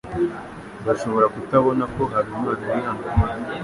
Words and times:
Bashobora 0.85 1.27
kutabona 1.35 1.83
ko 1.95 2.01
Habimana 2.11 2.49
atari 2.57 2.79
hano. 2.87 3.03